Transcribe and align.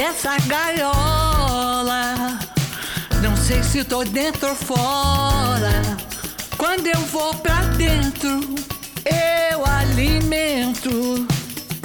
Dessa 0.00 0.34
gaiola. 0.46 2.38
Não 3.20 3.36
sei 3.36 3.62
se 3.62 3.84
tô 3.84 4.02
dentro 4.02 4.48
ou 4.48 4.54
fora. 4.54 5.82
Quando 6.56 6.86
eu 6.86 7.00
vou 7.12 7.34
pra 7.34 7.60
dentro, 7.76 8.40
eu 9.04 9.66
alimento. 9.66 10.90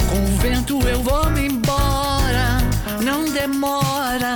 Com 0.08 0.24
o 0.24 0.36
vento 0.38 0.80
eu 0.88 1.02
vou 1.02 1.28
me 1.30 1.48
embora. 1.48 2.56
Não 3.04 3.26
demora. 3.26 4.34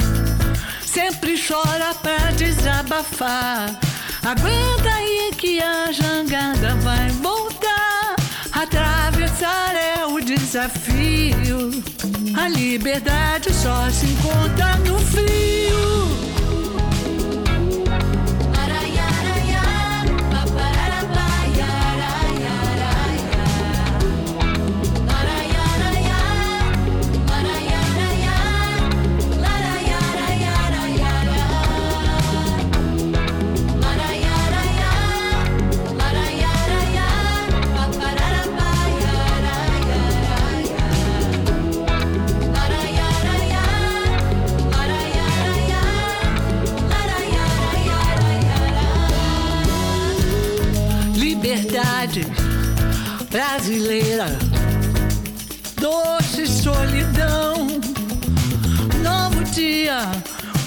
Sempre 0.85 1.43
chora 1.43 1.95
pra 2.03 2.33
desabafar. 2.33 3.81
Aguenta 4.23 4.91
aí 4.95 5.31
que 5.39 5.59
a 5.59 5.91
jangada 5.91 6.75
vai 6.83 7.09
voltar. 7.23 8.15
Atravessar 8.53 9.75
é 9.75 10.05
o 10.05 10.21
desafio. 10.21 11.71
A 12.35 12.49
liberdade 12.49 13.53
só 13.53 13.91
se 13.91 14.07
encontra 14.07 14.77
no 14.87 14.99
frio. 14.99 16.30
Liberdade 52.11 52.27
brasileira, 53.31 54.27
doce 55.81 56.45
solidão, 56.45 57.69
novo 59.01 59.45
dia, 59.53 60.01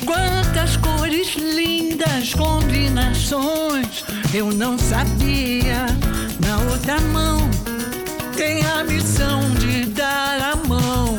quantas 0.06 0.78
cores 0.78 1.36
lindas, 1.36 2.34
combinações. 2.34 4.06
Eu 4.34 4.53
não 4.53 4.78
sabia. 4.80 5.86
Na 6.40 6.59
outra 6.72 7.00
mão 7.02 7.40
tem 8.38 8.66
a 8.66 8.86
missão 8.86 9.50
de 9.56 9.86
dar 9.88 10.53
a 10.53 10.56
mão 10.68 11.18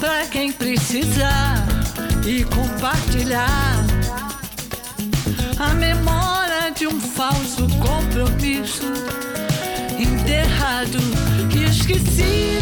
pra 0.00 0.26
quem 0.26 0.50
precisar 0.50 1.64
e 2.26 2.42
compartilhar 2.44 3.81
e 12.18 12.61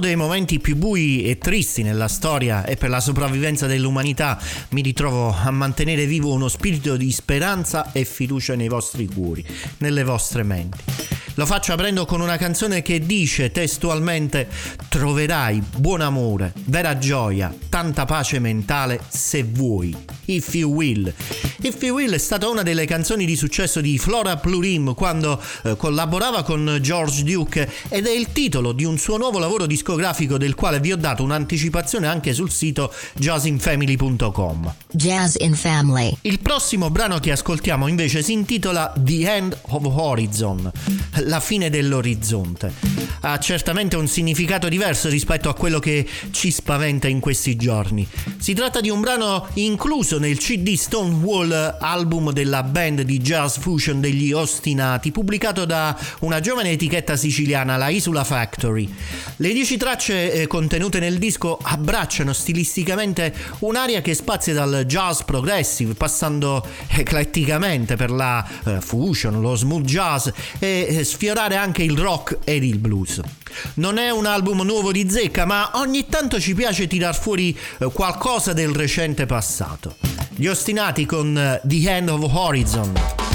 dei 0.00 0.16
momenti 0.16 0.58
più 0.58 0.74
bui 0.76 1.22
e 1.24 1.38
tristi 1.38 1.82
nella 1.82 2.08
storia 2.08 2.64
e 2.64 2.76
per 2.76 2.90
la 2.90 2.98
sopravvivenza 2.98 3.66
dell'umanità 3.66 4.40
mi 4.70 4.82
ritrovo 4.82 5.32
a 5.32 5.50
mantenere 5.52 6.06
vivo 6.06 6.32
uno 6.32 6.48
spirito 6.48 6.96
di 6.96 7.12
speranza 7.12 7.92
e 7.92 8.04
fiducia 8.04 8.56
nei 8.56 8.68
vostri 8.68 9.06
cuori, 9.06 9.46
nelle 9.78 10.02
vostre 10.02 10.42
menti. 10.42 10.82
Lo 11.34 11.46
faccio 11.46 11.72
aprendo 11.72 12.04
con 12.04 12.20
una 12.20 12.36
canzone 12.36 12.82
che 12.82 12.98
dice 12.98 13.52
testualmente 13.52 14.48
troverai 14.88 15.62
buon 15.76 16.00
amore, 16.00 16.52
vera 16.64 16.98
gioia, 16.98 17.54
tanta 17.68 18.04
pace 18.04 18.40
mentale 18.40 19.00
se 19.08 19.44
vuoi. 19.44 19.96
If 20.30 20.54
You 20.54 20.72
Will. 20.72 21.12
If 21.62 21.82
You 21.82 21.96
Will 21.96 22.12
è 22.12 22.18
stata 22.18 22.48
una 22.48 22.62
delle 22.62 22.86
canzoni 22.86 23.26
di 23.26 23.34
successo 23.34 23.80
di 23.80 23.98
Flora 23.98 24.36
Plurim 24.36 24.94
quando 24.94 25.42
eh, 25.64 25.76
collaborava 25.76 26.44
con 26.44 26.78
George 26.80 27.24
Duke 27.24 27.68
ed 27.88 28.06
è 28.06 28.12
il 28.12 28.30
titolo 28.30 28.70
di 28.70 28.84
un 28.84 28.96
suo 28.96 29.16
nuovo 29.16 29.40
lavoro 29.40 29.66
discografico 29.66 30.38
del 30.38 30.54
quale 30.54 30.78
vi 30.78 30.92
ho 30.92 30.96
dato 30.96 31.24
un'anticipazione 31.24 32.06
anche 32.06 32.32
sul 32.32 32.50
sito 32.50 32.92
jazzinfamily.com. 33.14 34.74
Jazz 34.92 35.34
in 35.38 35.54
Family. 35.54 36.16
Il 36.22 36.38
prossimo 36.38 36.90
brano 36.90 37.18
che 37.18 37.32
ascoltiamo 37.32 37.88
invece 37.88 38.22
si 38.22 38.32
intitola 38.32 38.92
The 38.96 39.34
End 39.34 39.58
of 39.62 39.84
Horizon, 39.84 40.70
la 41.24 41.40
fine 41.40 41.70
dell'orizzonte. 41.70 42.72
Ha 43.22 43.38
certamente 43.38 43.96
un 43.96 44.06
significato 44.06 44.68
diverso 44.68 45.08
rispetto 45.08 45.48
a 45.48 45.54
quello 45.54 45.78
che 45.78 46.08
ci 46.30 46.50
spaventa 46.52 47.08
in 47.08 47.20
questi 47.20 47.56
giorni. 47.56 48.06
Si 48.38 48.54
tratta 48.54 48.80
di 48.80 48.88
un 48.88 49.00
brano 49.00 49.46
incluso 49.54 50.18
nel 50.20 50.38
CD 50.38 50.74
Stonewall, 50.74 51.78
album 51.80 52.32
della 52.32 52.62
band 52.62 53.02
di 53.02 53.18
jazz 53.18 53.56
fusion 53.56 54.00
degli 54.00 54.30
Ostinati, 54.32 55.10
pubblicato 55.10 55.64
da 55.64 55.98
una 56.20 56.38
giovane 56.40 56.70
etichetta 56.70 57.16
siciliana, 57.16 57.76
la 57.76 57.88
Isula 57.88 58.22
Factory. 58.22 58.88
Le 59.36 59.52
dieci 59.52 59.76
tracce 59.76 60.32
eh, 60.32 60.46
contenute 60.46 61.00
nel 61.00 61.18
disco 61.18 61.58
abbracciano 61.60 62.32
stilisticamente 62.32 63.34
un'area 63.60 64.00
che 64.02 64.14
spazia 64.14 64.52
dal 64.52 64.84
jazz 64.86 65.22
progressive, 65.22 65.94
passando 65.94 66.64
ecletticamente 66.88 67.96
per 67.96 68.10
la 68.10 68.46
eh, 68.64 68.80
fusion, 68.80 69.40
lo 69.40 69.56
smooth 69.56 69.84
jazz 69.84 70.28
e 70.58 70.86
eh, 70.88 71.04
sfiorare 71.04 71.56
anche 71.56 71.82
il 71.82 71.98
rock 71.98 72.38
ed 72.44 72.62
il 72.62 72.78
blues. 72.78 73.20
Non 73.74 73.98
è 73.98 74.10
un 74.10 74.26
album 74.26 74.62
nuovo 74.62 74.92
di 74.92 75.08
zecca, 75.08 75.44
ma 75.44 75.70
ogni 75.74 76.06
tanto 76.06 76.40
ci 76.40 76.54
piace 76.54 76.86
tirar 76.86 77.18
fuori 77.18 77.56
eh, 77.78 77.90
qualcosa 77.92 78.52
del 78.52 78.70
recente 78.70 79.26
passato. 79.26 79.96
Gli 80.34 80.46
ostinati 80.46 81.06
con 81.06 81.36
eh, 81.36 81.60
The 81.64 81.90
End 81.90 82.08
of 82.08 82.32
Horizon. 82.32 83.29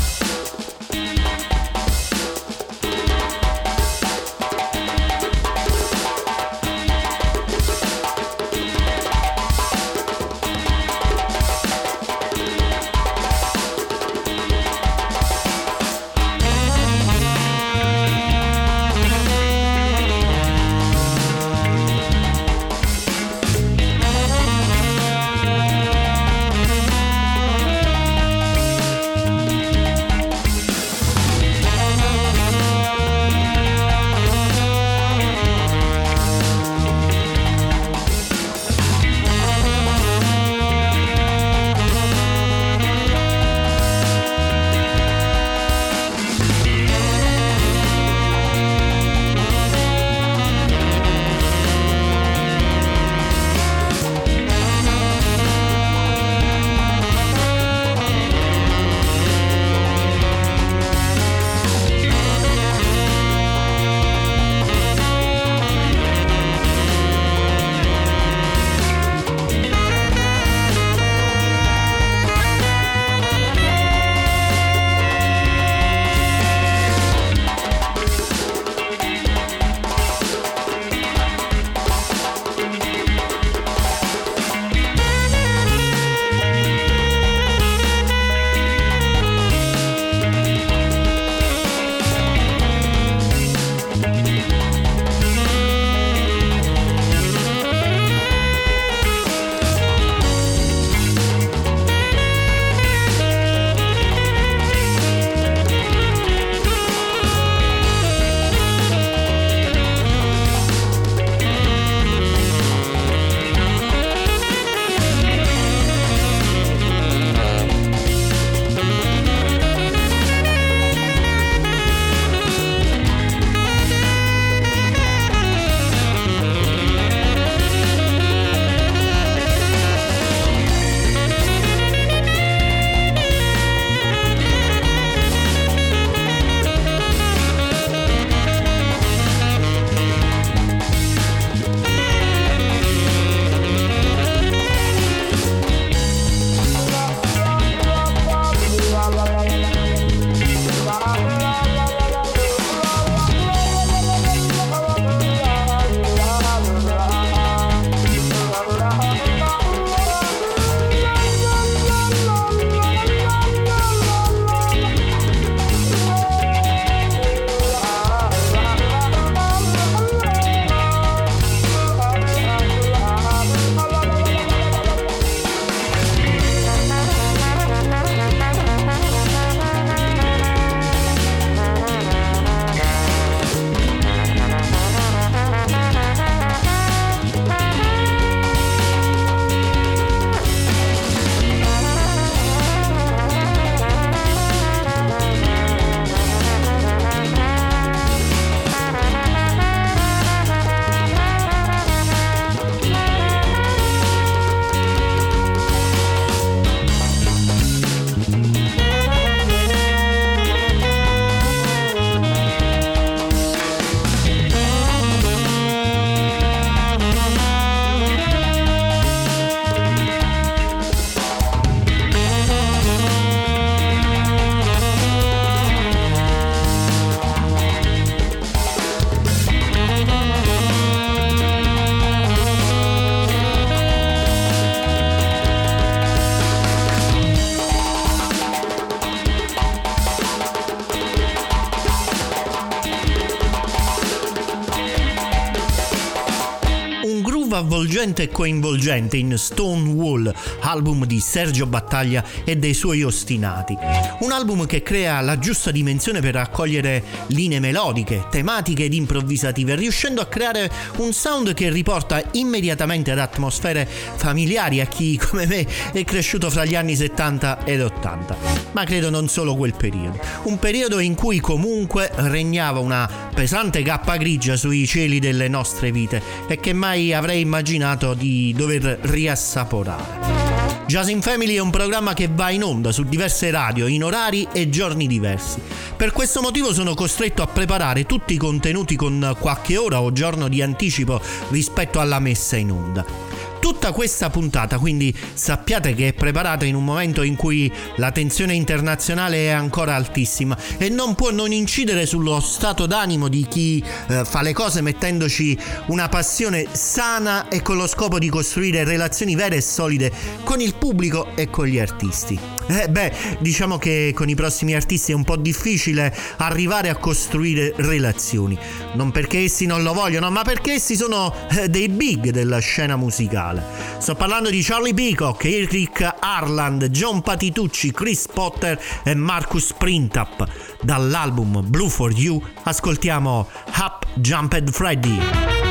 Avvolgente 248.05 248.24
e 248.24 248.29
coinvolgente 248.29 249.17
in 249.17 249.35
Stonewall, 249.35 250.31
album 250.62 251.05
di 251.05 251.19
Sergio 251.19 251.65
Battaglia 251.65 252.24
e 252.43 252.55
dei 252.55 252.75
suoi 252.75 253.01
ostinati. 253.01 253.75
Un 254.19 254.31
album 254.31 254.67
che 254.67 254.83
crea 254.83 255.21
la 255.21 255.39
giusta 255.39 255.71
dimensione 255.71 256.19
per 256.19 256.35
raccogliere 256.35 257.03
linee 257.27 257.59
melodiche, 257.59 258.27
tematiche 258.29 258.85
ed 258.85 258.93
improvvisative, 258.93 259.75
riuscendo 259.75 260.21
a 260.21 260.27
creare 260.27 260.69
un 260.97 261.13
sound 261.13 261.53
che 261.55 261.69
riporta 261.71 262.21
immediatamente 262.33 263.09
ad 263.09 263.19
atmosfere 263.19 263.88
familiari 263.88 264.81
a 264.81 264.85
chi 264.85 265.17
come 265.17 265.47
me 265.47 265.65
è 265.91 266.03
cresciuto 266.03 266.51
fra 266.51 266.63
gli 266.63 266.75
anni 266.75 266.95
70 266.95 267.63
ed 267.63 267.81
80. 267.81 268.38
Ma 268.74 268.83
credo 268.83 269.09
non 269.09 269.27
solo 269.27 269.55
quel 269.55 269.74
periodo. 269.75 270.19
Un 270.43 270.59
periodo 270.59 271.00
in 271.00 271.15
cui 271.15 271.39
comunque 271.39 272.12
regnava 272.13 272.79
una 272.79 273.09
pesante 273.33 273.81
cappa 273.81 274.15
grigia 274.17 274.55
sui 274.55 274.85
cieli 274.85 275.19
delle 275.19 275.47
nostre 275.47 275.91
vite 275.91 276.21
e 276.47 276.59
che 276.59 276.71
mai 276.74 277.13
avrei 277.13 277.41
immaginato 277.41 277.94
di 278.13 278.53
dover 278.55 278.99
riassaporare. 279.01 280.45
Jazz 280.87 281.07
in 281.07 281.21
Family 281.21 281.55
è 281.55 281.59
un 281.59 281.71
programma 281.71 282.13
che 282.13 282.29
va 282.31 282.51
in 282.51 282.63
onda 282.63 282.91
su 282.91 283.03
diverse 283.03 283.49
radio 283.49 283.87
in 283.87 284.03
orari 284.03 284.47
e 284.51 284.69
giorni 284.69 285.07
diversi. 285.07 285.59
Per 285.95 286.11
questo 286.11 286.41
motivo 286.41 286.73
sono 286.73 286.93
costretto 286.93 287.41
a 287.41 287.47
preparare 287.47 288.05
tutti 288.05 288.33
i 288.33 288.37
contenuti 288.37 288.95
con 288.95 289.35
qualche 289.39 289.77
ora 289.77 290.01
o 290.01 290.11
giorno 290.11 290.47
di 290.47 290.61
anticipo 290.61 291.19
rispetto 291.49 291.99
alla 291.99 292.19
messa 292.19 292.55
in 292.55 292.71
onda 292.71 293.25
tutta 293.65 293.93
questa 293.93 294.29
puntata, 294.29 294.77
quindi 294.77 295.12
sappiate 295.34 295.95
che 295.95 296.10
è 296.10 296.13
preparata 296.13 296.65
in 296.65 296.75
un 296.75 296.84
momento 296.84 297.24
in 297.24 297.36
cui 297.36 297.74
la 297.95 298.12
tensione 298.12 298.53
internazionale 298.53 299.48
è 299.48 299.50
ancora 299.50 299.95
altissima 299.95 300.55
e 300.77 300.89
non 300.89 301.15
può 301.15 301.31
non 301.31 301.51
incidere 301.51 302.05
sullo 302.05 302.39
stato 302.41 302.86
d'animo 302.86 303.27
di 303.27 303.48
chi 303.50 303.84
eh, 304.10 304.24
fa 304.24 304.43
le 304.43 304.53
cose 304.53 304.81
mettendoci 304.81 305.57
una 305.88 306.10
passione 306.10 306.67
sana 306.74 307.48
e 307.48 307.63
con 307.63 307.77
lo 307.77 307.88
scopo 307.88 308.19
di 308.19 308.29
costruire 308.29 308.84
relazioni 308.84 309.34
vere 309.34 309.55
e 309.55 309.62
solide 309.62 310.12
con 310.43 310.62
il 310.62 310.75
pubblico 310.75 311.36
e 311.36 311.50
con 311.50 311.65
gli 311.65 311.79
artisti. 311.79 312.38
Eh 312.67 312.88
beh, 312.88 313.13
diciamo 313.39 313.79
che 313.79 314.12
con 314.15 314.29
i 314.29 314.36
prossimi 314.36 314.75
artisti 314.75 315.12
è 315.12 315.15
un 315.15 315.24
po' 315.24 315.38
difficile 315.38 316.15
arrivare 316.38 316.89
a 316.89 316.98
costruire 316.98 317.74
relazioni, 317.77 318.57
non 318.93 319.12
perché 319.12 319.43
essi 319.43 319.65
non 319.65 319.81
lo 319.81 319.93
vogliono, 319.93 320.29
ma 320.29 320.43
perché 320.43 320.74
essi 320.74 320.95
sono 320.95 321.34
eh, 321.50 321.67
dei 321.67 321.89
big 321.89 322.29
della 322.29 322.60
scena 322.60 322.95
musicale 322.95 323.54
mondiale. 323.55 323.63
Sto 323.97 324.15
parlando 324.15 324.50
di 324.50 324.62
Charlie 324.62 324.93
Peacock, 324.93 325.45
Eric 325.45 326.15
Harland, 326.19 326.89
John 326.89 327.21
Patitucci, 327.21 327.91
Chris 327.91 328.27
Potter 328.31 328.79
e 329.03 329.15
Marcus 329.15 329.74
Printup. 329.74 330.47
Dall'album 330.81 331.63
Blue 331.67 331.89
for 331.89 332.12
You 332.12 332.41
ascoltiamo 332.63 333.47
Up 333.79 334.05
Jumped 334.15 334.69
Freddy. 334.69 335.64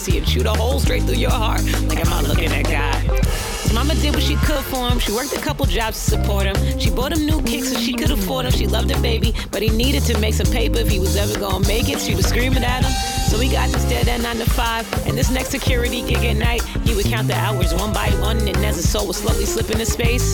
Vibrancy 0.00 0.18
and 0.18 0.28
shoot 0.28 0.46
a 0.46 0.50
hole 0.50 0.80
straight 0.80 1.02
through 1.02 1.16
your 1.16 1.30
heart. 1.30 1.62
Like 1.88 2.04
I'm 2.04 2.12
out 2.12 2.24
looking 2.24 2.50
at 2.52 2.64
God. 2.64 3.74
Mama 3.74 3.94
did 3.94 4.14
what 4.14 4.22
she 4.22 4.34
could 4.36 4.64
for 4.64 4.88
him. 4.88 4.98
She 4.98 5.12
worked 5.12 5.32
a 5.32 5.40
couple 5.40 5.64
jobs 5.66 6.02
to 6.04 6.10
support 6.10 6.46
him. 6.46 6.78
She 6.78 6.90
bought 6.90 7.12
him 7.12 7.24
new 7.24 7.40
kicks 7.42 7.72
so 7.72 7.78
she 7.78 7.92
could 7.92 8.10
afford 8.10 8.46
him. 8.46 8.52
She 8.52 8.66
loved 8.66 8.90
her 8.90 9.00
baby, 9.00 9.32
but 9.52 9.62
he 9.62 9.68
needed 9.70 10.02
to 10.04 10.18
make 10.18 10.34
some 10.34 10.50
paper 10.52 10.78
if 10.78 10.88
he 10.88 10.98
was 10.98 11.16
ever 11.16 11.38
gonna 11.38 11.66
make 11.66 11.88
it. 11.88 12.00
She 12.00 12.14
was 12.14 12.26
screaming 12.26 12.64
at 12.64 12.84
him. 12.84 12.92
So 13.30 13.38
he 13.38 13.48
got 13.48 13.70
to 13.70 13.78
stay 13.78 14.02
that 14.02 14.20
nine 14.22 14.38
to 14.38 14.50
five. 14.50 14.86
And 15.06 15.16
this 15.16 15.30
next 15.30 15.50
security 15.50 16.02
gig 16.02 16.24
at 16.24 16.36
night, 16.36 16.62
he 16.84 16.94
would 16.94 17.06
count 17.06 17.28
the 17.28 17.36
hours 17.36 17.72
one 17.74 17.92
by 17.92 18.08
one, 18.20 18.38
and 18.38 18.56
as 18.64 18.76
his 18.76 18.90
soul 18.90 19.06
was 19.06 19.18
slowly 19.18 19.46
slipping 19.46 19.78
into 19.78 19.86
space, 19.86 20.26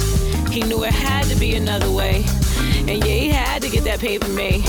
he 0.51 0.63
knew 0.63 0.85
it 0.85 0.93
had 0.93 1.27
to 1.27 1.37
be 1.37 1.57
another 1.57 1.91
way. 1.91 2.25
And 2.89 3.05
yeah, 3.05 3.17
he 3.25 3.29
had 3.29 3.61
to 3.63 3.69
get 3.69 3.85
that 3.85 4.01
paper 4.01 4.29
made. 4.29 4.65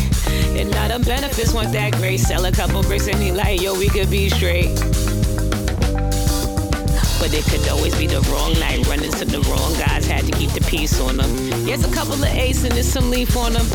And 0.58 0.72
now 0.72 0.88
the 0.88 1.04
benefits 1.04 1.54
weren't 1.54 1.72
that 1.74 1.94
great. 1.94 2.20
Sell 2.20 2.46
a 2.46 2.52
couple 2.52 2.82
bricks 2.84 3.08
and 3.08 3.22
he 3.22 3.32
like, 3.32 3.62
yo, 3.62 3.78
we 3.78 3.90
could 3.90 4.10
be 4.10 4.30
straight. 4.30 4.76
But 7.20 7.34
it 7.34 7.46
could 7.46 7.68
always 7.70 7.98
be 7.98 8.08
the 8.08 8.22
wrong 8.32 8.54
night. 8.60 8.88
Running 8.88 9.12
to 9.12 9.26
the 9.26 9.42
wrong 9.50 9.74
guys, 9.74 10.06
had 10.06 10.26
to 10.26 10.32
keep 10.32 10.52
the 10.52 10.62
peace 10.62 11.00
on 11.00 11.18
them. 11.18 11.32
Yes, 11.66 11.84
a 11.84 11.94
couple 11.94 12.14
of 12.14 12.24
ace 12.24 12.64
and 12.64 12.74
there's 12.74 12.88
some 12.88 13.10
leaf 13.10 13.36
on 13.36 13.54
them. 13.54 13.66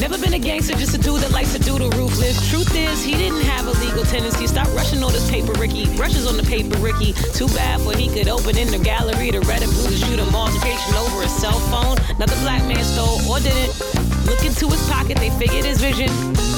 Never 0.00 0.16
been 0.16 0.32
a 0.32 0.38
gangster, 0.38 0.72
just 0.76 0.94
a 0.94 0.98
dude 0.98 1.20
that 1.20 1.30
likes 1.30 1.52
to 1.52 1.58
do 1.58 1.78
the 1.78 1.90
ruthless. 1.90 2.48
Truth 2.48 2.74
is, 2.74 3.04
he 3.04 3.12
didn't 3.12 3.42
have 3.42 3.66
a 3.66 3.72
legal 3.84 4.02
tendency. 4.02 4.46
Stop 4.46 4.66
rushing 4.74 5.02
all 5.02 5.10
this 5.10 5.28
paper, 5.30 5.52
Ricky. 5.52 5.94
Brushes 5.94 6.26
on 6.26 6.38
the 6.38 6.42
paper, 6.42 6.78
Ricky. 6.78 7.12
Too 7.34 7.48
bad 7.48 7.82
for 7.82 7.94
he 7.94 8.08
could 8.08 8.26
open 8.26 8.56
in 8.56 8.68
the 8.68 8.78
gallery 8.78 9.30
The 9.30 9.40
red 9.40 9.62
and 9.62 9.70
blue 9.70 9.90
to 9.90 9.96
shoot 9.96 10.18
a 10.18 10.24
altercation 10.34 10.94
over 10.94 11.22
a 11.22 11.28
cell 11.28 11.60
phone. 11.68 11.98
Another 12.16 12.36
black 12.40 12.66
man 12.66 12.82
stole 12.82 13.20
or 13.30 13.40
didn't. 13.40 13.89
Look 14.30 14.44
into 14.44 14.68
his 14.68 14.88
pocket, 14.88 15.18
they 15.18 15.30
figured 15.30 15.64
his 15.64 15.80
vision. 15.80 16.06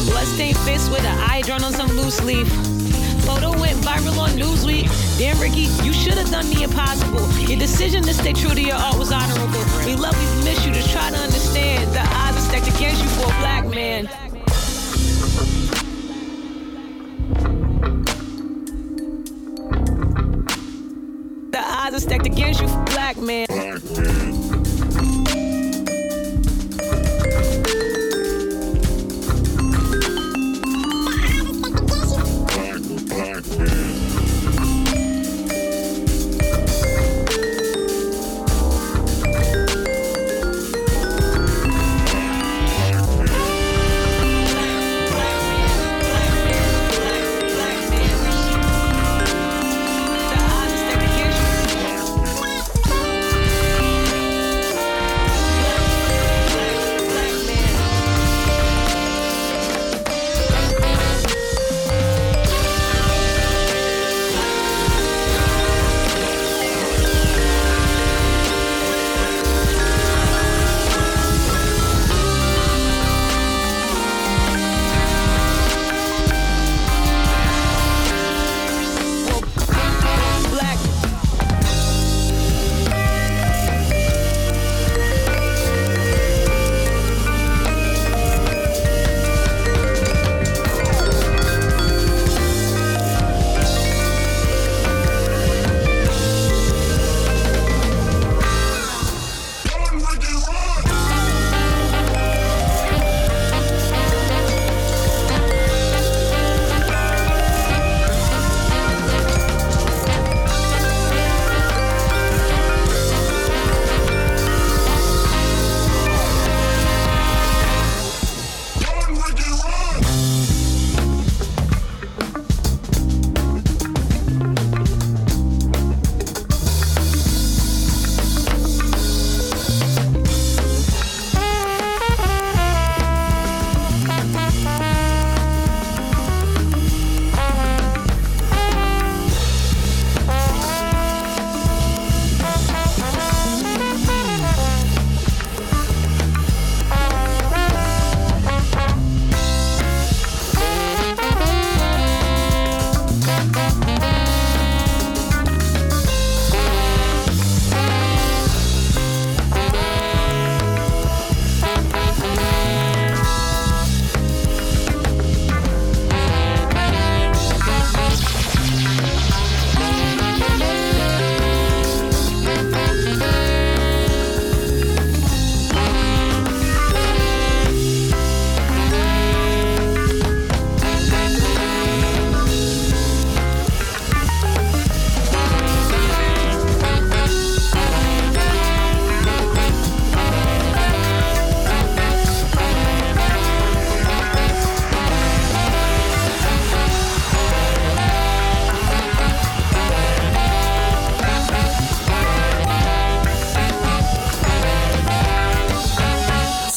Bloodstained 0.05 0.59
fist 0.59 0.91
with 0.91 1.01
an 1.05 1.19
eye 1.31 1.41
drawn 1.41 1.65
on 1.65 1.73
some 1.73 1.89
loose 1.97 2.23
leaf. 2.23 2.47
Photo 3.25 3.59
went 3.59 3.79
viral 3.79 4.19
on 4.19 4.29
Newsweek. 4.31 4.91
Damn, 5.17 5.41
Ricky, 5.41 5.73
you 5.83 5.95
should 5.95 6.13
have 6.15 6.31
done 6.31 6.51
the 6.51 6.65
impossible. 6.65 7.27
Your 7.49 7.59
decision 7.59 8.03
to 8.03 8.13
stay 8.13 8.35
true 8.35 8.55
to 8.55 8.61
your 8.61 8.77
art 8.77 8.99
was 8.99 9.11
honorable. 9.11 9.65
We 9.87 9.97
love 9.97 10.15
you, 10.21 10.45
miss 10.45 10.67
you. 10.67 10.73
Just 10.75 10.93
try 10.93 11.11
to 11.11 11.17
understand 11.17 11.91
the 11.95 12.01
odds 12.01 12.37
are 12.37 12.41
stacked 12.41 12.69
against 12.77 13.03
you 13.03 13.09
for 13.09 13.25
a 13.25 13.39
black 13.41 13.67
man. 13.67 14.05
The 21.53 21.59
odds 21.59 21.97
are 21.97 22.01
stacked 22.01 22.27
against 22.27 22.61
you 22.61 22.69
for 22.69 22.85
black 22.85 23.17
man. 23.17 23.47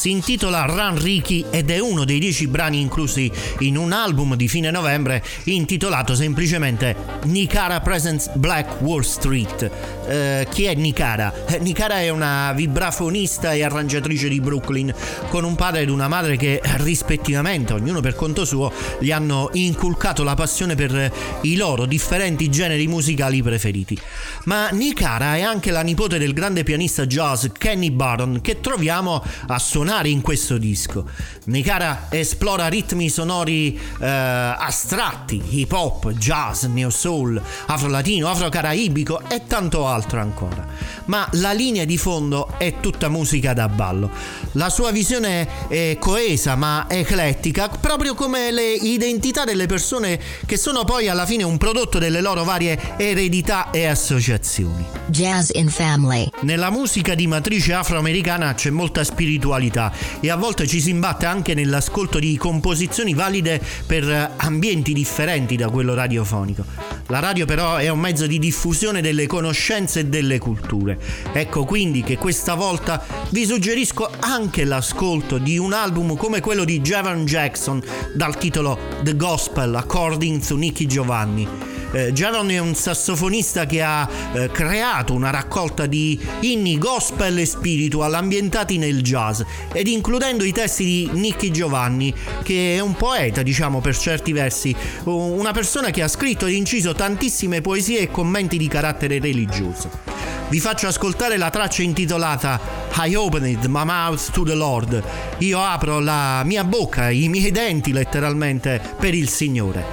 Si 0.06 0.12
intitola 0.12 0.66
Run 0.66 1.02
Ricky 1.02 1.44
ed 1.50 1.68
è 1.68 1.80
uno 1.80 2.04
dei 2.04 2.20
dieci 2.20 2.46
brani 2.46 2.78
inclusi 2.78 3.28
in 3.60 3.76
un 3.76 3.90
album 3.90 4.36
di 4.36 4.46
fine 4.46 4.70
novembre 4.70 5.20
intitolato 5.46 6.14
semplicemente 6.14 6.94
Nicara 7.24 7.80
Presents 7.80 8.30
Black 8.34 8.80
Wall 8.82 9.00
Street. 9.00 9.68
Eh, 10.06 10.46
chi 10.48 10.66
è 10.66 10.74
Nicara? 10.74 11.32
Eh, 11.46 11.58
Nicara 11.58 11.98
è 11.98 12.10
una 12.10 12.52
vibrafonista 12.52 13.52
e 13.52 13.64
arrangiatrice 13.64 14.28
di 14.28 14.40
Brooklyn 14.40 14.94
con 15.28 15.42
un 15.42 15.56
padre 15.56 15.80
ed 15.80 15.90
una 15.90 16.06
madre 16.06 16.36
che 16.36 16.60
rispettivamente, 16.76 17.72
ognuno 17.72 17.98
per 17.98 18.14
conto 18.14 18.44
suo, 18.44 18.72
gli 19.00 19.10
hanno 19.10 19.50
inculcato 19.54 20.22
la 20.22 20.34
passione 20.34 20.76
per 20.76 21.12
i 21.40 21.56
loro 21.56 21.84
differenti 21.84 22.48
generi 22.48 22.86
musicali 22.86 23.42
preferiti. 23.42 23.98
Ma 24.44 24.68
Nicara 24.68 25.34
è 25.34 25.42
anche 25.42 25.72
la 25.72 25.82
nipote 25.82 26.16
del 26.16 26.32
grande 26.32 26.62
pianista 26.62 27.06
jazz 27.06 27.46
Kenny 27.58 27.90
Barron 27.90 28.40
che 28.40 28.60
troviamo 28.60 29.20
a 29.48 29.58
suonare 29.58 29.95
suonare 29.96 30.08
in 30.10 30.20
questo 30.20 30.58
disco. 30.58 31.08
Nicara 31.44 32.06
esplora 32.10 32.68
ritmi 32.68 33.08
sonori 33.08 33.78
eh, 34.00 34.06
astratti, 34.06 35.40
hip 35.48 35.72
hop, 35.72 36.10
jazz, 36.12 36.64
neo 36.64 36.90
soul, 36.90 37.40
afro-latino, 37.66 38.28
afro-caraibico 38.28 39.22
e 39.28 39.42
tanto 39.46 39.86
altro 39.86 40.20
ancora. 40.20 40.66
Ma 41.06 41.28
la 41.32 41.52
linea 41.52 41.84
di 41.84 41.96
fondo 41.96 42.58
è 42.58 42.80
tutta 42.80 43.08
musica 43.08 43.54
da 43.54 43.68
ballo. 43.68 44.10
La 44.52 44.68
sua 44.68 44.90
visione 44.90 45.68
è 45.68 45.96
coesa 45.98 46.56
ma 46.56 46.86
eclettica, 46.88 47.68
proprio 47.68 48.14
come 48.14 48.50
le 48.50 48.72
identità 48.72 49.44
delle 49.44 49.66
persone 49.66 50.20
che 50.44 50.56
sono 50.56 50.84
poi 50.84 51.08
alla 51.08 51.26
fine 51.26 51.44
un 51.44 51.56
prodotto 51.58 51.98
delle 51.98 52.20
loro 52.20 52.44
varie 52.44 52.98
eredità 52.98 53.70
e 53.70 53.86
associazioni. 53.86 54.84
Jazz 55.06 55.50
in 55.52 55.68
Family. 55.68 56.28
Nella 56.42 56.70
musica 56.70 57.14
di 57.14 57.26
matrice 57.26 57.72
afroamericana 57.72 58.54
c'è 58.54 58.70
molta 58.70 59.04
spiritualità 59.04 59.85
e 60.20 60.30
a 60.30 60.36
volte 60.36 60.66
ci 60.66 60.80
si 60.80 60.90
imbatte 60.90 61.26
anche 61.26 61.54
nell'ascolto 61.54 62.18
di 62.18 62.36
composizioni 62.36 63.14
valide 63.14 63.60
per 63.86 64.32
ambienti 64.36 64.92
differenti 64.92 65.56
da 65.56 65.68
quello 65.70 65.94
radiofonico. 65.94 66.64
La 67.08 67.20
radio 67.20 67.46
però 67.46 67.76
è 67.76 67.88
un 67.88 68.00
mezzo 68.00 68.26
di 68.26 68.38
diffusione 68.38 69.00
delle 69.00 69.26
conoscenze 69.26 70.00
e 70.00 70.06
delle 70.06 70.38
culture. 70.38 70.98
Ecco 71.32 71.64
quindi 71.64 72.02
che 72.02 72.16
questa 72.16 72.54
volta 72.54 73.04
vi 73.30 73.46
suggerisco 73.46 74.10
anche 74.20 74.64
l'ascolto 74.64 75.38
di 75.38 75.58
un 75.58 75.72
album 75.72 76.16
come 76.16 76.40
quello 76.40 76.64
di 76.64 76.80
Javon 76.80 77.24
Jackson 77.24 77.82
dal 78.14 78.36
titolo 78.36 78.78
The 79.02 79.16
Gospel 79.16 79.74
According 79.74 80.44
to 80.44 80.56
Nicky 80.56 80.86
Giovanni. 80.86 81.75
Eh, 81.92 82.12
Jaron 82.12 82.50
è 82.50 82.58
un 82.58 82.74
sassofonista 82.74 83.64
che 83.66 83.82
ha 83.82 84.08
eh, 84.34 84.50
creato 84.50 85.14
una 85.14 85.30
raccolta 85.30 85.86
di 85.86 86.18
inni 86.40 86.78
gospel 86.78 87.38
e 87.38 87.46
spiritual 87.46 88.14
ambientati 88.14 88.76
nel 88.76 89.02
jazz 89.02 89.40
ed 89.72 89.86
includendo 89.86 90.44
i 90.44 90.52
testi 90.52 90.84
di 90.84 91.10
Nicky 91.12 91.50
Giovanni 91.50 92.12
che 92.42 92.76
è 92.76 92.80
un 92.80 92.94
poeta 92.94 93.42
diciamo 93.42 93.80
per 93.80 93.96
certi 93.96 94.32
versi 94.32 94.74
una 95.04 95.52
persona 95.52 95.90
che 95.90 96.02
ha 96.02 96.08
scritto 96.08 96.46
ed 96.46 96.54
inciso 96.54 96.92
tantissime 96.92 97.60
poesie 97.60 98.00
e 98.00 98.10
commenti 98.10 98.58
di 98.58 98.68
carattere 98.68 99.20
religioso 99.20 100.16
vi 100.48 100.60
faccio 100.60 100.86
ascoltare 100.86 101.36
la 101.36 101.50
traccia 101.50 101.82
intitolata 101.82 102.60
I 102.98 103.14
opened 103.14 103.64
my 103.64 103.84
mouth 103.84 104.30
to 104.30 104.44
the 104.44 104.54
Lord. 104.54 105.02
Io 105.38 105.60
apro 105.60 105.98
la 105.98 106.42
mia 106.44 106.62
bocca, 106.62 107.10
i 107.10 107.28
miei 107.28 107.50
denti 107.50 107.92
letteralmente 107.92 108.80
per 108.96 109.12
il 109.12 109.28
Signore. 109.28 109.84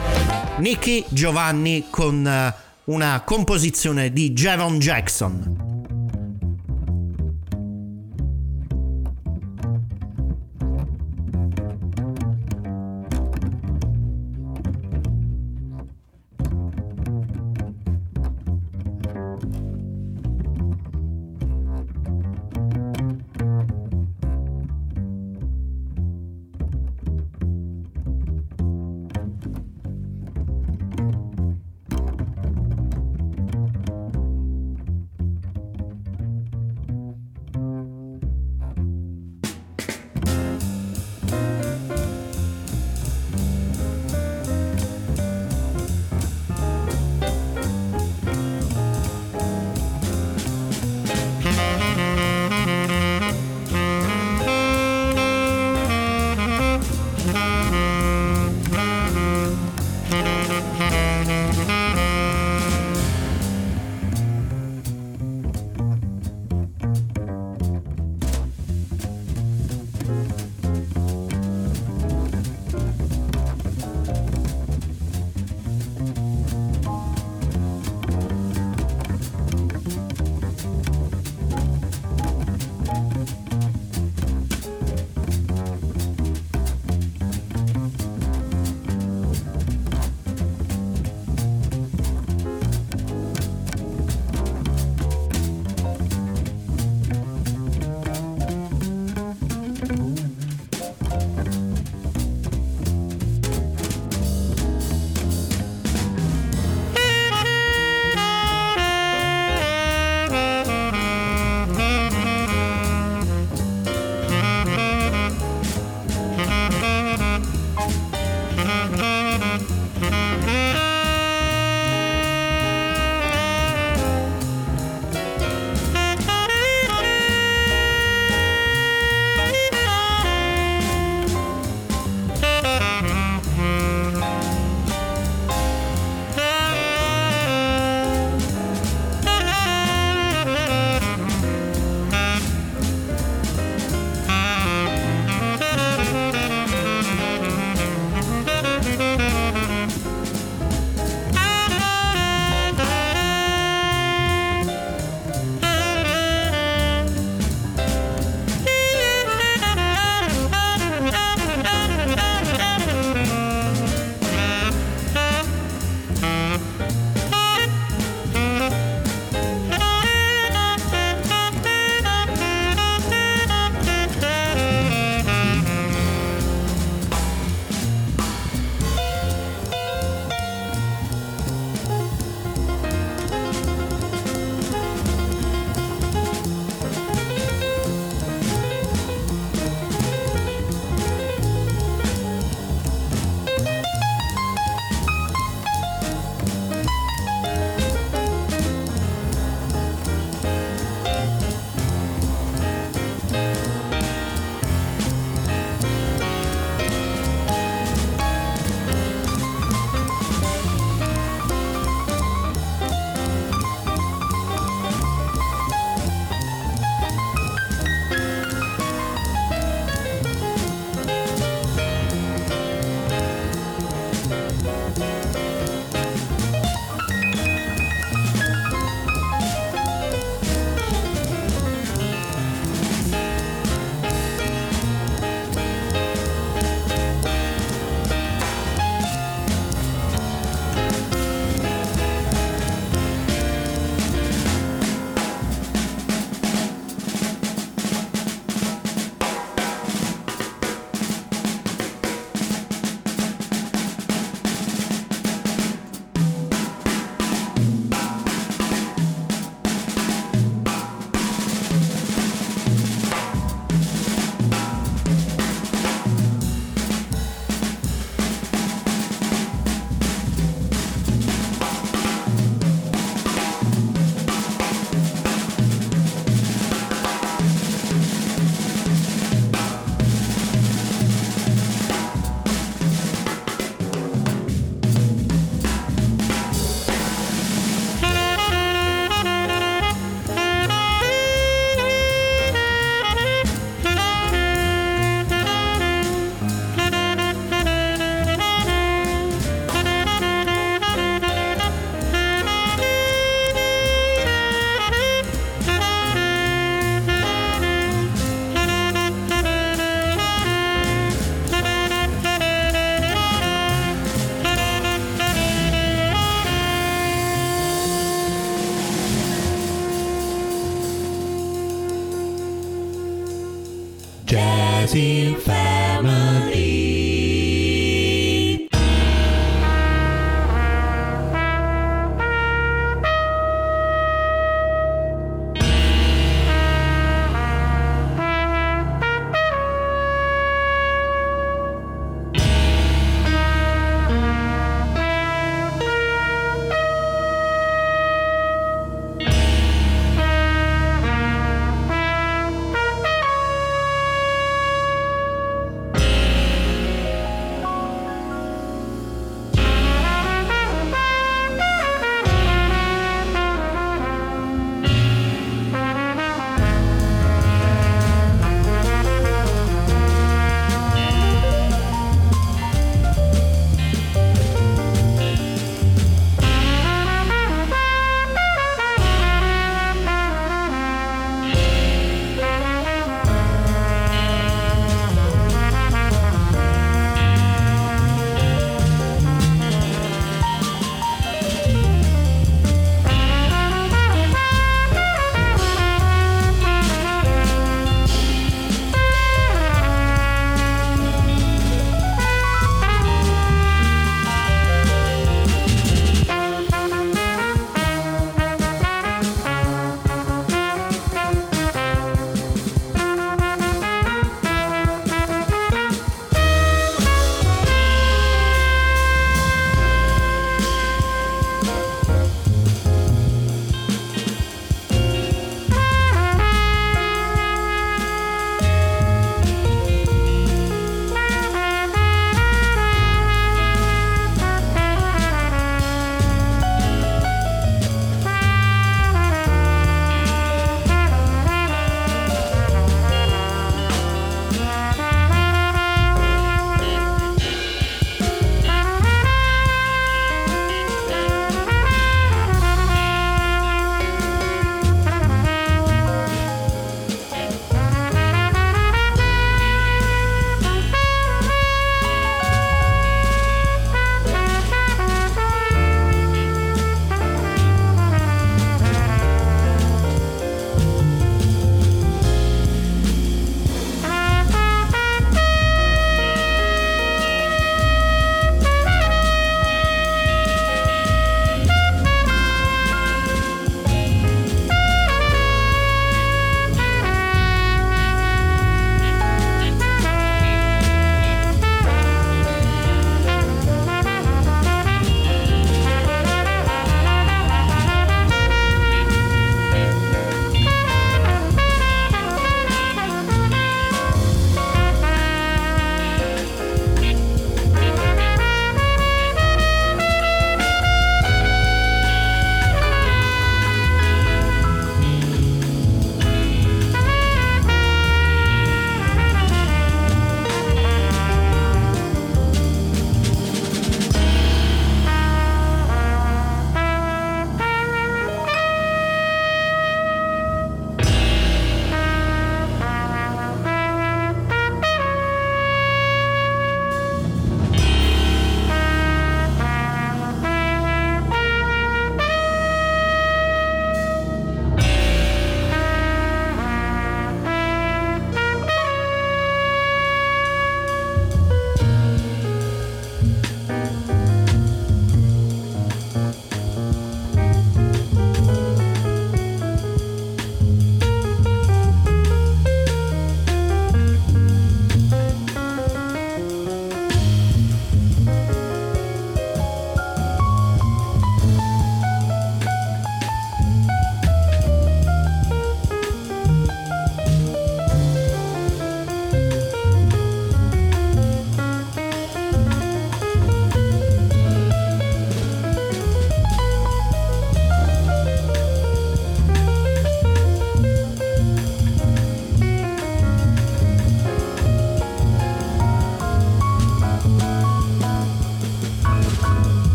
Nicky 0.57 1.03
Giovanni 1.09 1.85
con 1.93 2.25
eh, 2.25 2.53
una 2.85 3.21
composizione 3.23 4.11
di 4.11 4.33
Javon 4.33 4.79
Jackson. 4.79 5.72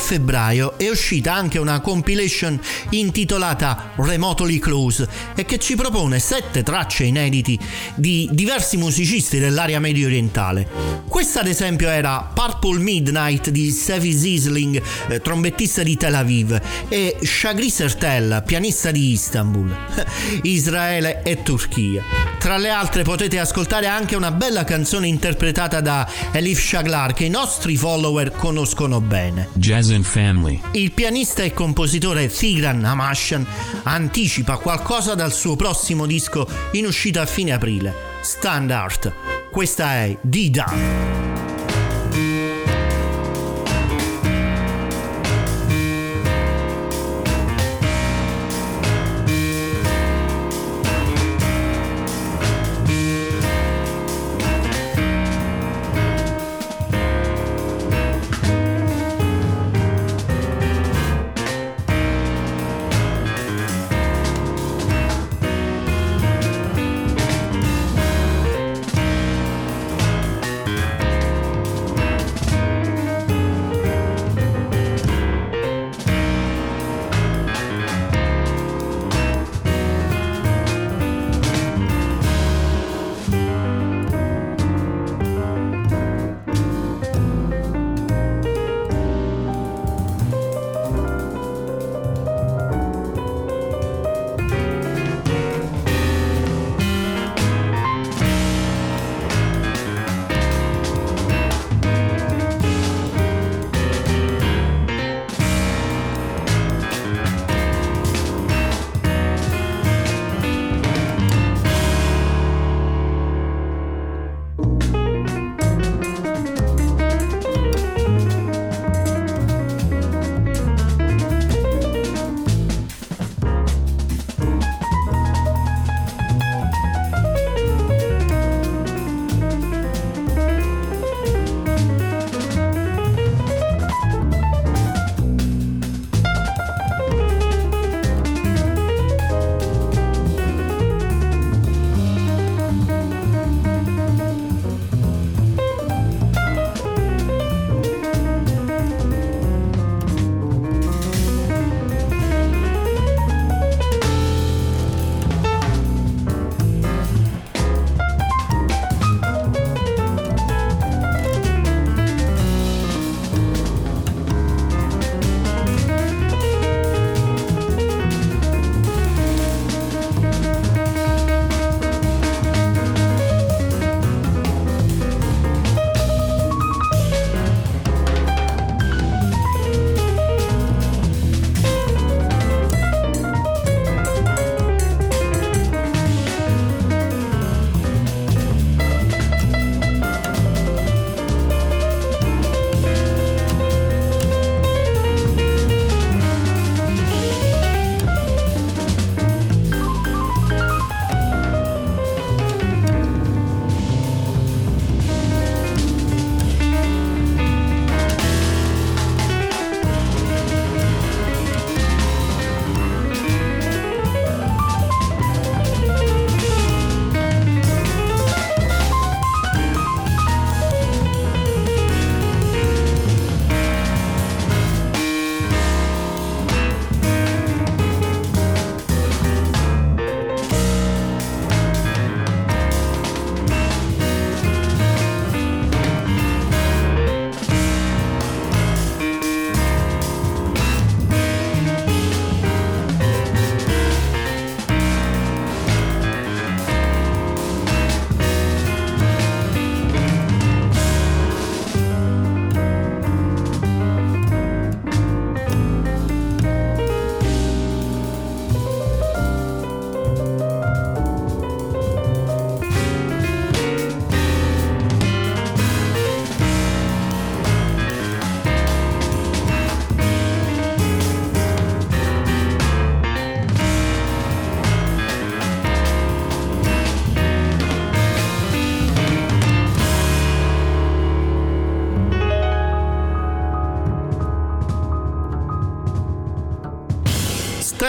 Febbraio 0.00 0.78
è 0.78 0.88
uscita 0.88 1.34
anche 1.34 1.58
una 1.58 1.80
compilation 1.80 2.58
intitolata 2.90 3.92
Remotely 3.96 4.58
Close 4.58 5.06
e 5.34 5.44
che 5.44 5.58
ci 5.58 5.76
propone 5.76 6.18
sette 6.18 6.62
tracce 6.62 7.04
inediti 7.04 7.58
di 7.94 8.28
diversi 8.32 8.76
musicisti 8.76 9.38
dell'area 9.38 9.78
medio 9.78 10.06
orientale. 10.06 10.66
Questa 11.06 11.40
ad 11.40 11.46
esempio 11.46 11.88
era 11.88 12.30
Purple 12.34 12.78
Midnight 12.78 13.50
di 13.50 13.70
Sevi 13.70 14.12
Zisling, 14.12 14.82
eh, 15.08 15.20
trombettista 15.20 15.82
di 15.82 15.96
Tel 15.96 16.14
Aviv, 16.14 16.58
e 16.88 17.16
Shagri 17.20 17.68
Sertel, 17.68 18.42
pianista 18.46 18.90
di 18.90 19.12
Istanbul, 19.12 19.76
Israele 20.42 21.22
e 21.22 21.42
Turchia. 21.42 22.02
Tra 22.40 22.56
le 22.56 22.70
altre 22.70 23.02
potete 23.02 23.38
ascoltare 23.38 23.86
anche 23.86 24.16
una 24.16 24.30
bella 24.30 24.64
canzone 24.64 25.06
interpretata 25.06 25.82
da 25.82 26.08
Elif 26.32 26.58
Shaglar 26.58 27.12
che 27.12 27.24
i 27.24 27.28
nostri 27.28 27.76
follower 27.76 28.32
conoscono 28.32 29.02
bene. 29.02 29.50
Jazz 29.52 29.90
and 29.90 30.04
Family. 30.04 30.58
Il 30.72 30.92
pianista 30.92 31.42
e 31.42 31.52
compositore 31.52 32.28
Tigran 32.28 32.82
Hamashan 32.82 33.46
anticipa 33.82 34.56
qualcosa 34.56 35.14
dal 35.14 35.34
suo 35.34 35.54
prossimo 35.54 36.06
disco 36.06 36.48
in 36.72 36.86
uscita 36.86 37.20
a 37.20 37.26
fine 37.26 37.52
aprile, 37.52 37.94
Standard. 38.22 39.12
Questa 39.50 39.96
è 39.96 40.16
D-Dan. 40.22 41.29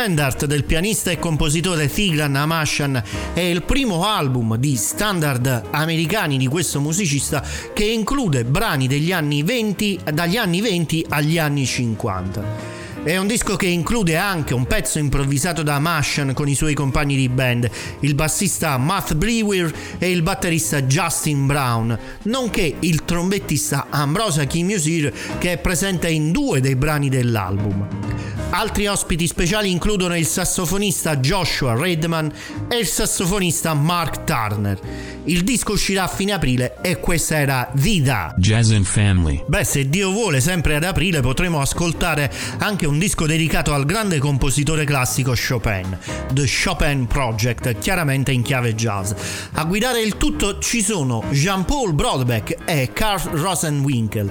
Stendhart 0.02 0.47
del 0.47 0.64
pianista 0.64 1.12
e 1.12 1.20
compositore 1.20 1.88
Tigran 1.88 2.36
Amashan 2.36 3.04
è 3.36 3.39
il 3.41 3.62
primo 3.62 4.04
album 4.04 4.58
di 4.58 4.76
standard 4.76 5.66
americani 5.70 6.39
di 6.39 6.47
questo 6.47 6.82
musicista 6.82 7.45
che 7.72 7.86
include 7.86 8.43
brani 8.43 8.88
degli 8.88 9.12
anni 9.12 9.43
20, 9.43 9.99
dagli 10.12 10.38
anni 10.38 10.60
20 10.60 11.06
agli 11.08 11.38
anni 11.38 11.68
50. 11.68 12.80
È 13.04 13.16
un 13.16 13.28
disco 13.28 13.56
che 13.56 13.68
include 13.68 14.18
anche 14.18 14.56
un 14.56 14.66
pezzo 14.66 14.97
improvvisato 14.97 15.62
da 15.62 15.78
Mashan 15.78 16.34
con 16.34 16.47
i 16.47 16.56
suoi 16.56 16.74
compagni 16.74 17.16
di 17.16 17.30
band, 17.30 17.70
il 17.99 18.16
bassista 18.16 18.76
Matt 18.80 19.14
Brewer 19.14 19.72
e 19.99 20.10
il 20.10 20.24
batterista 20.24 20.82
Justin 20.82 21.45
Brown, 21.45 21.95
nonché 22.24 22.76
il 22.80 23.06
trombettista 23.06 23.86
Ambrosia 23.91 24.45
Kimusir 24.45 25.14
che 25.38 25.52
è 25.52 25.58
presente 25.60 26.10
in 26.10 26.32
due 26.32 26.60
dei 26.60 26.76
brani 26.76 27.08
dell'album. 27.08 28.11
Altri 28.54 28.86
ospiti 28.88 29.28
speciali 29.28 29.72
includono 29.72 30.16
il 30.18 30.26
sassofonista 30.26 31.16
Joshua 31.18 31.74
Redman 31.74 32.30
e 32.68 32.80
il 32.80 32.86
sassofonista 32.86 33.74
Mark 33.74 34.26
Turner. 34.26 34.78
Il 35.24 35.43
disco 35.43 35.72
uscirà 35.72 36.04
a 36.04 36.08
fine 36.08 36.34
aprile 36.34 36.76
e 36.82 36.99
questa 36.99 37.38
era 37.38 37.70
Vida. 37.76 38.34
Jazz 38.38 38.72
and 38.72 38.84
Family. 38.84 39.41
Beh, 39.47 39.64
se 39.64 39.88
Dio 39.88 40.12
vuole, 40.12 40.41
sempre 40.41 40.76
ad 40.76 40.84
aprile 40.84 41.22
potremo 41.22 41.62
ascoltare 41.62 42.30
anche 42.58 42.86
un 42.86 42.99
disco 42.99 43.26
dedicato 43.26 43.74
al 43.74 43.86
grande 43.86 44.20
compositore 44.20 44.84
classico 44.84 45.34
Chopin, 45.34 45.97
The 46.34 46.43
Chopin 46.45 47.08
Project, 47.08 47.80
chiaramente 47.80 48.34
in 48.34 48.41
chiave 48.41 48.76
jazz. 48.76 49.14
A 49.54 49.64
guidare 49.64 50.02
il 50.02 50.18
tutto 50.18 50.60
ci 50.60 50.82
sono 50.82 51.24
Jean-Paul 51.30 51.93
Brodbeck 51.93 52.58
e 52.66 52.89
Carl 52.91 53.30
Rosenwinkel. 53.32 54.30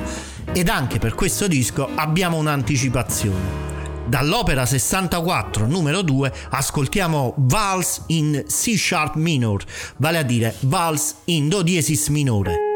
Ed 0.52 0.68
anche 0.68 0.98
per 0.98 1.14
questo 1.14 1.46
disco 1.46 1.88
abbiamo 1.94 2.36
un'anticipazione. 2.36 3.79
Dall'opera 4.10 4.66
64 4.66 5.66
numero 5.66 6.02
2 6.02 6.32
ascoltiamo 6.50 7.34
Vals 7.36 8.02
in 8.08 8.42
C 8.48 8.76
sharp 8.76 9.14
minor, 9.14 9.64
vale 9.98 10.18
a 10.18 10.22
dire 10.24 10.52
Vals 10.62 11.14
in 11.26 11.48
Do 11.48 11.62
diesis 11.62 12.08
minore. 12.08 12.69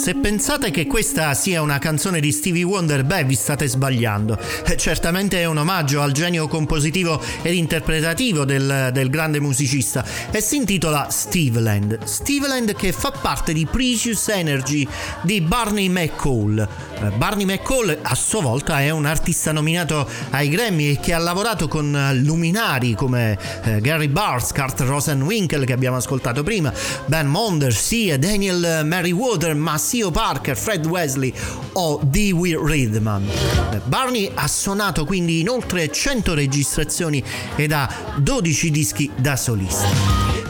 Se 0.00 0.14
pensate 0.14 0.70
che 0.70 0.86
questa 0.86 1.34
sia 1.34 1.60
una 1.60 1.78
canzone 1.78 2.20
di 2.20 2.32
Stevie 2.32 2.62
Wonder, 2.62 3.04
beh, 3.04 3.24
vi 3.24 3.34
state 3.34 3.66
sbagliando. 3.66 4.38
Eh, 4.64 4.78
Certamente 4.78 5.38
è 5.38 5.44
un 5.44 5.58
omaggio 5.58 6.00
al 6.00 6.12
genio 6.12 6.48
compositivo 6.48 7.20
ed 7.42 7.52
interpretativo 7.52 8.46
del, 8.46 8.88
del 8.94 9.10
grande 9.10 9.40
musicista 9.40 10.02
e 10.30 10.40
si 10.40 10.56
intitola 10.56 11.08
Steveland. 11.10 12.02
Steveland 12.04 12.74
che 12.74 12.92
fa 12.92 13.10
parte 13.10 13.52
di 13.52 13.66
Precious 13.66 14.28
Energy 14.28 14.88
di 15.20 15.42
Barney 15.42 15.90
McCall. 15.90 16.58
Eh, 16.58 17.10
Barney 17.18 17.44
McCall 17.44 17.98
a 18.00 18.14
sua 18.14 18.40
volta 18.40 18.80
è 18.80 18.88
un 18.88 19.04
artista 19.04 19.52
nominato 19.52 20.08
ai 20.30 20.48
Grammy 20.48 20.92
e 20.92 20.98
che 20.98 21.12
ha 21.12 21.18
lavorato 21.18 21.68
con 21.68 22.20
luminari 22.22 22.94
come 22.94 23.36
eh, 23.64 23.82
Gary 23.82 24.08
Barnes, 24.08 24.52
Kurt 24.52 24.80
Rosenwinkel 24.80 25.66
che 25.66 25.74
abbiamo 25.74 25.98
ascoltato 25.98 26.42
prima, 26.42 26.72
Ben 27.04 27.26
Monder, 27.26 27.74
Sia, 27.74 28.18
Daniel 28.18 28.80
Merriweather, 28.84 29.54
Massio 29.90 30.12
Parker, 30.12 30.56
Fred 30.56 30.86
Wesley 30.86 31.34
o 31.72 31.98
Dewey 32.04 32.56
Ridman. 32.56 33.28
Eh, 33.72 33.80
Barney 33.86 34.30
ha 34.32 34.46
suonato 34.46 35.04
quindi 35.04 35.40
in 35.40 35.48
oltre 35.48 35.90
100 35.90 36.32
registrazioni 36.34 37.20
ed 37.56 37.72
ha 37.72 37.92
12 38.16 38.70
dischi 38.70 39.10
da 39.16 39.34
solista. 39.34 39.88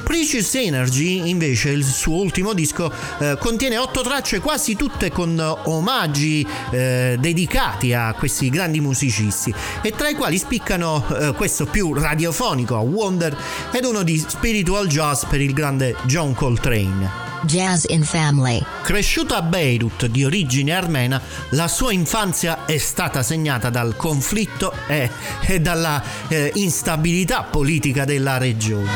Precious 0.05 0.55
Energy, 0.57 1.31
invece, 1.31 1.71
il 1.71 1.85
suo 1.85 2.17
ultimo 2.17 2.53
disco, 2.53 2.93
eh, 3.19 3.39
contiene 3.41 3.79
otto 3.79 4.03
tracce, 4.03 4.41
quasi 4.41 4.77
tutte 4.77 5.11
con 5.11 5.39
omaggi 5.65 6.47
eh, 6.71 7.17
dedicati 7.19 7.95
a 7.95 8.13
questi 8.13 8.51
grandi 8.51 8.81
musicisti, 8.81 9.55
e 9.81 9.93
tra 9.93 10.11
i 10.11 10.15
quali 10.17 10.37
spiccano 10.37 11.03
eh, 11.17 11.33
questo 11.33 11.65
più 11.65 11.95
radiofonico 11.95 12.75
Wonder 12.75 13.35
ed 13.73 13.85
uno 13.85 14.03
di 14.03 14.19
spiritual 14.19 14.87
jazz 14.87 15.25
per 15.25 15.41
il 15.41 15.55
grande 15.55 15.97
John 16.05 16.35
Coltrane. 16.35 17.30
Jazz 17.43 17.85
in 17.89 18.05
Family. 18.05 18.63
Cresciuto 18.83 19.35
a 19.35 19.43
Beirut 19.43 20.07
di 20.07 20.25
origine 20.25 20.73
armena, 20.73 21.21
la 21.51 21.69
sua 21.69 21.93
infanzia 21.93 22.65
è 22.67 22.77
stata 22.77 23.23
segnata 23.23 23.71
dal 23.71 23.97
conflitto 23.97 24.73
e, 24.87 25.09
e 25.47 25.61
dalla 25.61 26.03
eh, 26.29 26.51
instabilità 26.55 27.43
politica 27.43 28.05
della 28.05 28.37
regione. 28.39 28.91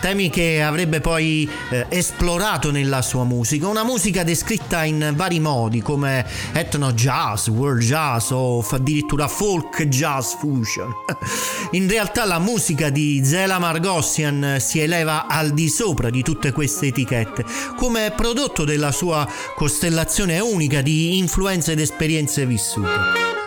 Temi 0.00 0.28
che 0.28 0.62
avrebbe 0.62 1.00
poi 1.00 1.48
eh, 1.70 1.86
esplorato 1.88 2.70
nella 2.70 3.00
sua 3.00 3.24
musica, 3.24 3.68
una 3.68 3.84
musica 3.84 4.22
descritta 4.22 4.84
in 4.84 5.12
vari 5.14 5.40
modi 5.40 5.80
come 5.80 6.26
ethno 6.52 6.92
jazz, 6.92 7.48
world 7.48 7.80
jazz 7.80 8.30
o 8.30 8.60
addirittura 8.70 9.28
folk 9.28 9.84
jazz 9.84 10.34
fusion. 10.34 10.92
In 11.72 11.88
realtà 11.88 12.24
la 12.24 12.38
musica 12.38 12.90
di 12.90 13.24
Zela 13.24 13.58
Margossian 13.58 14.58
si 14.60 14.80
eleva 14.80 15.26
al 15.26 15.52
di 15.52 15.68
sopra 15.68 16.10
di 16.10 16.22
tutte 16.22 16.52
queste 16.52 16.88
etichette 16.88 17.44
come 17.84 18.12
prodotto 18.12 18.64
della 18.64 18.90
sua 18.92 19.28
costellazione 19.54 20.40
unica 20.40 20.80
di 20.80 21.18
influenze 21.18 21.72
ed 21.72 21.80
esperienze 21.80 22.46
vissute. 22.46 22.88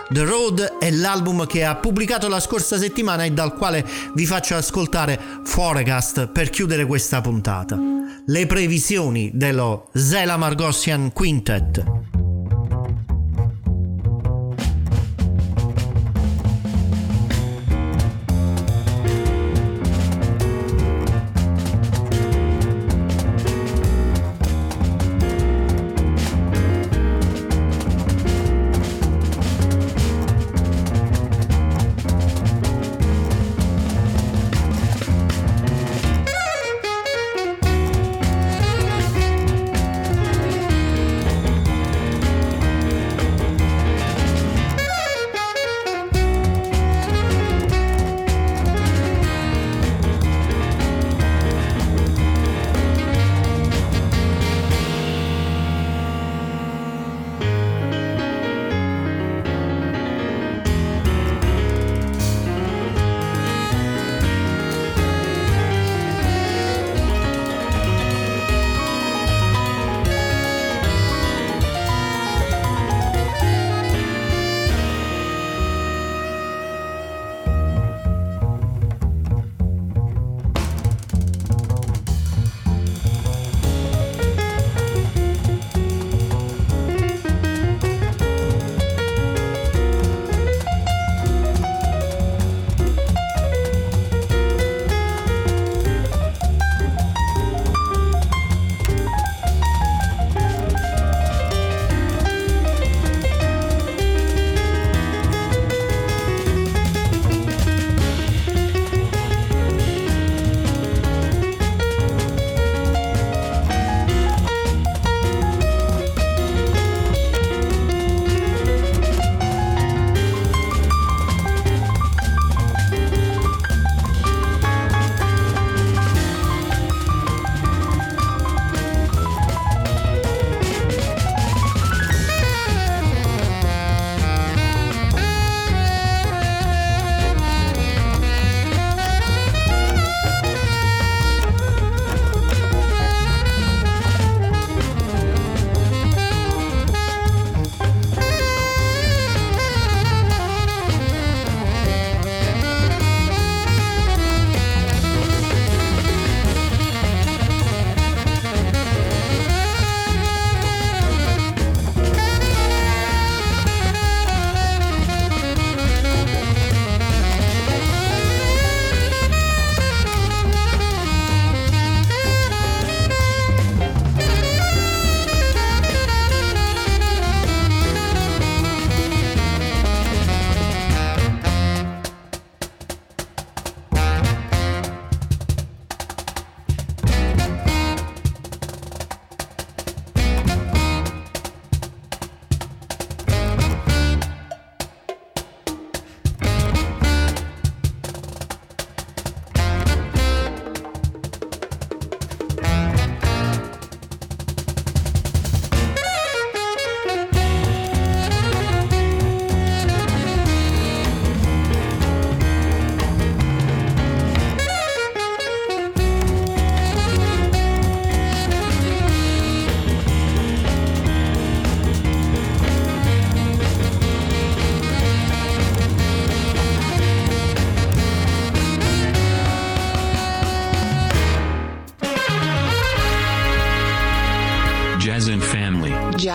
The 0.09 0.23
Road 0.23 0.77
è 0.77 0.91
l'album 0.91 1.47
che 1.47 1.65
ha 1.65 1.75
pubblicato 1.75 2.27
la 2.27 2.39
scorsa 2.39 2.77
settimana 2.77 3.23
e 3.23 3.31
dal 3.31 3.55
quale 3.55 3.83
vi 4.13 4.27
faccio 4.27 4.53
ascoltare 4.53 5.19
Forecast 5.43 6.27
per 6.27 6.51
chiudere 6.51 6.85
questa 6.85 7.19
puntata. 7.19 7.79
Le 8.27 8.45
previsioni 8.45 9.31
dello 9.33 9.89
Zela 9.93 10.37
Margossian 10.37 11.11
Quintet. 11.11 12.16